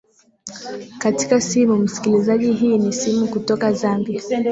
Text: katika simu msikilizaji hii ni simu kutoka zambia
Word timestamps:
katika 0.99 1.41
simu 1.41 1.75
msikilizaji 1.77 2.53
hii 2.53 2.77
ni 2.77 2.93
simu 2.93 3.27
kutoka 3.27 3.73
zambia 3.73 4.21